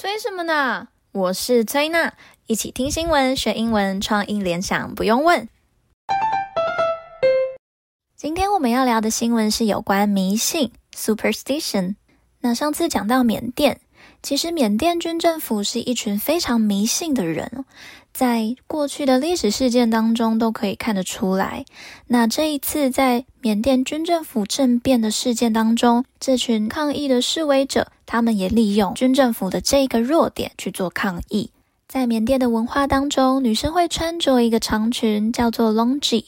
[0.00, 0.88] 催什么呢？
[1.12, 2.14] 我是崔娜，
[2.46, 5.46] 一起听新闻学英文，创意联想不用问。
[8.16, 11.96] 今天我们要聊的新闻是有关迷信 （superstition）。
[12.40, 13.82] 那上次讲到缅甸，
[14.22, 17.64] 其实缅甸军政府是一群非常迷信的人。
[18.12, 21.64] 在过去的历史事件当中都可以看得出来。
[22.08, 31.50] 那这一次在缅甸军政府政变的事件当中，这群抗议的示威者，他们也利用军政府的这个弱点去做抗议。
[31.86, 36.24] 在缅甸的文化当中，女生会穿着一个长裙，叫做 longi。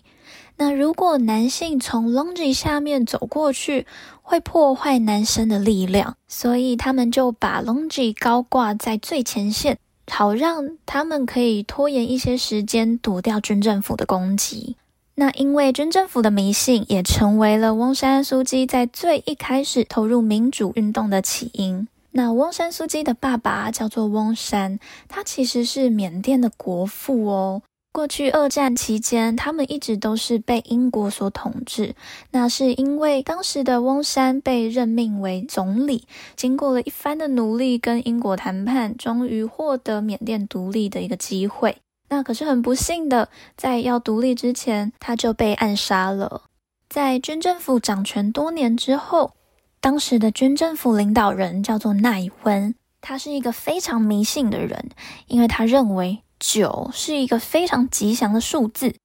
[0.57, 3.87] 那如果男性从 longi 下面走过去，
[4.23, 9.79] 会破坏男生的力量，所以他们就把 longi 高挂在最前线。
[10.11, 14.77] 好让他们可以拖延一些时间，躲掉军政府的攻击。
[15.15, 21.89] 那因为军政府的迷信，也成为了翁山苏姬在最一开始投入民主运动的起因。
[22.11, 24.79] 那翁山苏姬的爸爸叫做翁山，
[25.09, 27.63] 他其实是缅甸的国父哦。
[27.93, 31.95] 过去二战期间，他们一直都是被英国所统治。
[32.31, 41.77] 那是因为当时的翁山被任命为总理，经过了一番的努力跟英国谈判，终于获得缅甸独立的一个机会。
[42.09, 46.45] 那可是很不幸的，在要独立之前，他就被暗杀了。
[46.89, 49.35] 在军政府掌权多年之后，
[49.83, 54.89] 当时的军政府领导人叫做奈温，他是一个非常迷信的人，
[55.27, 56.23] 因为他认为。
[56.45, 58.97] 九是一个非常吉祥的数字，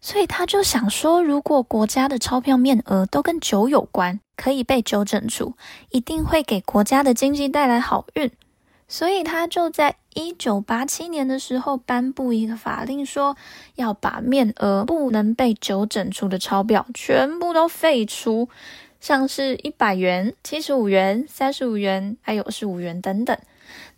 [0.00, 5.54] 所以他就想说，如果国家的钞票面额都跟九有关，可以被九整除，
[5.90, 8.30] 一定会给国家的经济带来好运。
[8.86, 13.36] 所以他就在一九八七年的时候颁布一个法令，说
[13.74, 18.48] 要把面额不能被九整除的钞票全部都废除，
[19.00, 23.36] 像是一百元、七十五元、三十五元，还有二十五元等等。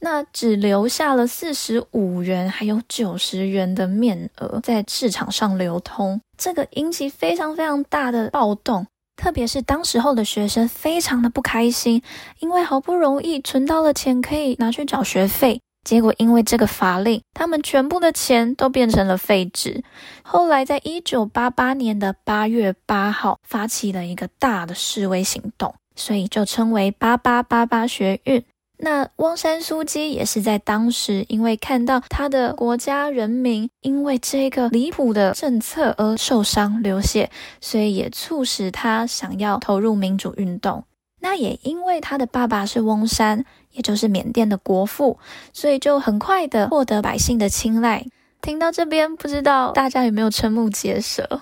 [0.01, 8.87] 那只留下了四十五元，还有九十元的面额在市场上流通，这个引起非常非常大的暴动，
[9.17, 12.03] 特别是当时候的学生非常的不开心，
[12.41, 19.83] 因为好不容易存到了钱可以拿去找学费，结果因为这个法令，他们全部的钱都变成了废纸。
[20.23, 28.45] 后来在一九八八年的八月八号，发起了一个大的示威行动，所以就称为八八八八学运。
[28.79, 40.85] 那翁山苏姬也是在当时，因为看到他的国家人民因为这个离谱的政策而受伤流血，所以也促使他想要投入民主运动。
[41.21, 45.19] 那也因为他的爸爸是翁山，也就是缅甸的国父，
[45.53, 48.05] 所以就很快的获得百姓的青睐。
[48.43, 51.41] 听到这边，不知道大家有没有瞠目结舌？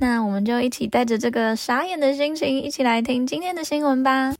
[0.00, 4.34] 那我们就一起带着这个傻眼的心情，一起来听今天的新闻吧。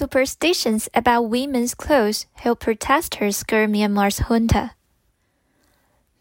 [0.00, 4.70] Superstitions about women's clothes help protesters scare Myanmar's junta.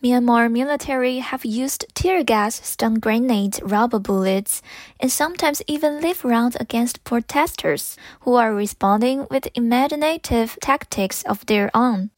[0.03, 4.62] Myanmar military have used tear gas, stun grenades, rubber bullets,
[5.00, 7.95] and sometimes even live rounds against protesters
[8.28, 12.09] who are responding with imaginative tactics of their own.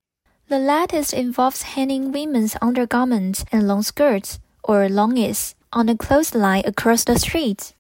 [0.48, 7.04] The latest involves hanging women's undergarments and long skirts, or longis, on a clothesline across
[7.04, 7.76] the street.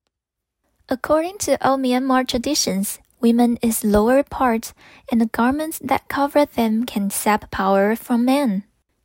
[0.87, 4.72] According to old Myanmar traditions, Women is lower part,
[5.10, 8.64] and the garments that cover them can sap power from men.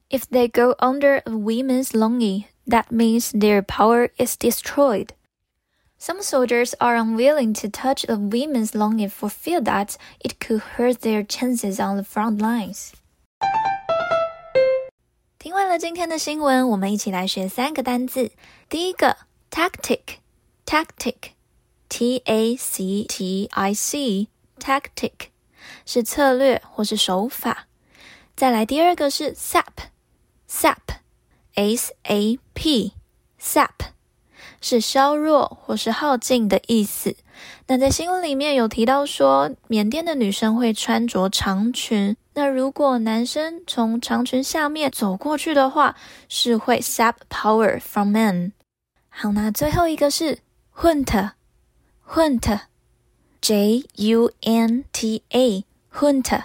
[0.09, 5.13] If they go under a woman's longi, that means their power is destroyed.
[5.97, 11.01] Some soldiers are unwilling to touch a woman's longi for fear that it could hurt
[11.01, 12.91] their chances on the front lines.
[15.39, 18.31] 听完了今天的新闻，我们一起来学三个单字。
[18.67, 19.17] 第一个，
[19.49, 21.31] tactic，tactic。
[21.88, 25.12] T A C T I C，tactic
[25.84, 27.66] 是策略或是手法。
[28.34, 33.70] 再来第二个是 sap，sap，S A P，sap
[34.60, 37.16] 是削弱或是耗尽的意思。
[37.66, 45.96] 那在新闻里面有提到说，缅甸的女生会穿着长裙，那如果男生从长裙下面走过去的话，
[46.28, 48.52] 是会 sap power from men。
[49.08, 50.40] 好，那最后一个是
[50.74, 51.30] hunt。
[52.08, 56.44] Junta，J U N T A，Junta，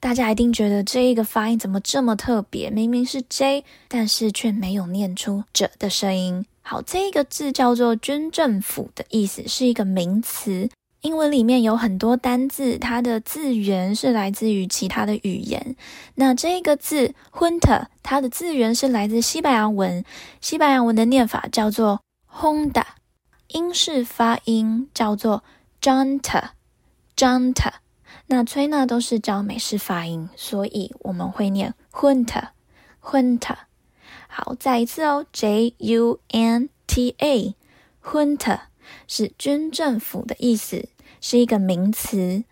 [0.00, 2.68] 大家一定觉得这一个发音怎么这么特别？
[2.68, 6.44] 明明是 J，但是却没有念出者的声音。
[6.62, 10.68] 好，这一个字叫做军政府的意思是一个名词。
[11.00, 15.76] 英文里面有很多单字，它的字源是来自于其他的语言。
[16.16, 20.04] 那这个字 Junta，它的字源是来自西班牙文，
[20.40, 22.84] 西班牙文的念法叫做 Honda。
[23.48, 25.42] 英式发音叫做
[25.80, 27.72] Junta，Junta。
[28.26, 33.56] 那崔呢都是教美式发音，所以我们会念 Junta，Junta。
[34.28, 38.60] 好，再一次哦，J U N T A，Junta
[39.06, 40.88] 是军政府的意思，
[41.20, 42.44] 是一个名词。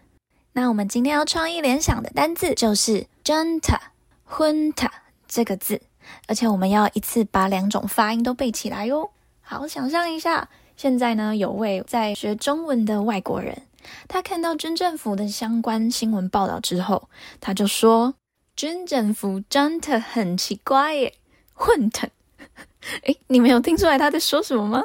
[0.52, 4.90] 那我们今天要创意联想的单字就是 Junta，Junta
[5.28, 5.82] 这个字，
[6.26, 9.10] 而且我们要一次把两种发音都背起来哟。
[9.42, 13.62] 好，想象一下，现在呢有位在学中文的外国人。
[14.08, 17.08] 他看到军政府的相关新闻报道之后，
[17.40, 18.14] 他就说
[18.56, 21.14] ：“军政府真的很奇怪耶，
[21.54, 22.10] 混腾。
[23.04, 24.82] ”诶，你没有听出来他在说什么吗？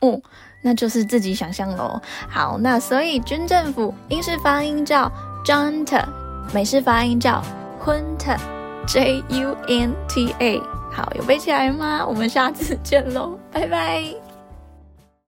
[0.00, 0.20] 哦，
[0.62, 2.00] 那就是自己想象喽。
[2.28, 5.12] 好，那所以军政府英式发音叫
[5.44, 6.06] Junta，
[6.54, 7.42] 美式发音叫
[7.84, 10.58] Junta，J U N T A。
[10.90, 12.06] 好，有背起来吗？
[12.06, 14.27] 我们下次见喽，拜拜。